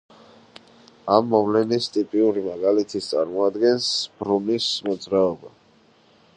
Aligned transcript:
ამ 1.15 1.27
მოვლენის 1.33 1.89
ტიპიურ 1.97 2.39
მაგალითს 2.47 3.11
წარმოადგენს 3.15 3.93
ბროუნის 4.23 4.75
მოძრაობა. 4.89 5.57